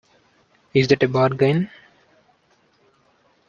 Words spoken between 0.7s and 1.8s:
Is that a bargain?